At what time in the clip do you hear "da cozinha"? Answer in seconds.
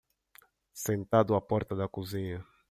1.75-2.43